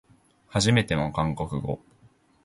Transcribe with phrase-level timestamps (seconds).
[0.47, 1.79] はじめての韓国語